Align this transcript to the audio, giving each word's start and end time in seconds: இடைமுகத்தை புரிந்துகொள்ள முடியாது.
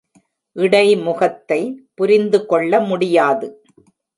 இடைமுகத்தை 0.55 1.59
புரிந்துகொள்ள 1.93 2.79
முடியாது. 2.79 3.47